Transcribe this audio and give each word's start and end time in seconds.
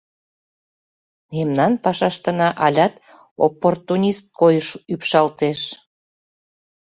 Мемнан 1.31 1.73
пашаштына 1.83 2.49
алят 2.65 2.93
оппортунист 3.45 4.25
койыш 4.39 4.67
ӱпшалтеш. 4.93 5.59